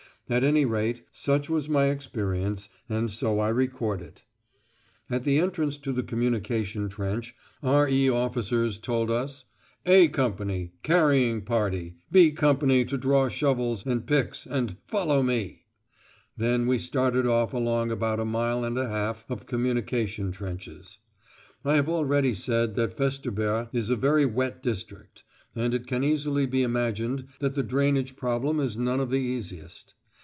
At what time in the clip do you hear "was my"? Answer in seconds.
1.49-1.87